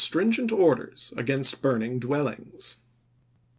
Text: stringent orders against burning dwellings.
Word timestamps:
stringent 0.03 0.51
orders 0.51 1.13
against 1.15 1.61
burning 1.61 1.99
dwellings. 1.99 2.77